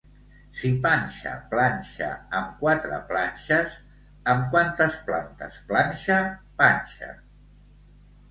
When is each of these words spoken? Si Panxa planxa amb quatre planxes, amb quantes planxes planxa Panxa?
Si 0.59 0.69
Panxa 0.83 1.31
planxa 1.51 2.07
amb 2.37 2.55
quatre 2.61 2.97
planxes, 3.11 3.75
amb 4.33 4.49
quantes 4.55 4.97
planxes 5.09 5.59
planxa 5.73 6.17
Panxa? 6.63 7.11